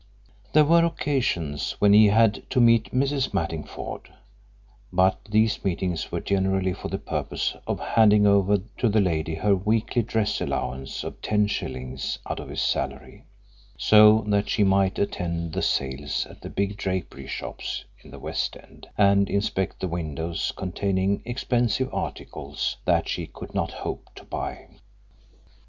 [0.53, 3.35] There were occasions when he had to meet Mrs.
[3.35, 4.09] Mattingford,
[4.91, 9.55] but these meetings were generally for the purpose of handing over to the lady her
[9.55, 13.25] weekly dress allowance of ten shillings out of his salary,
[13.77, 18.57] so that she might attend the sales at the big drapery shops in the West
[18.57, 24.65] End and inspect the windows containing expensive articles that she could not hope to buy.